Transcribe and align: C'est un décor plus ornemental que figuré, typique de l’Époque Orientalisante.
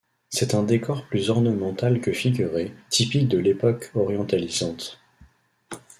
C'est 0.31 0.55
un 0.55 0.63
décor 0.63 1.05
plus 1.05 1.29
ornemental 1.29 2.01
que 2.01 2.11
figuré, 2.11 2.73
typique 2.89 3.27
de 3.27 3.37
l’Époque 3.37 3.91
Orientalisante. 3.93 4.99